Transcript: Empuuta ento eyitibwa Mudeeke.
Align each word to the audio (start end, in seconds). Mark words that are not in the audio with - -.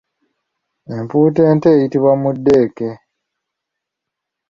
Empuuta 0.95 1.41
ento 1.51 1.67
eyitibwa 1.73 2.13
Mudeeke. 2.21 2.89